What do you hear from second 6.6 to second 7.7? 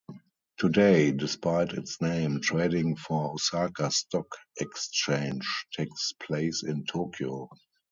in Tokyo.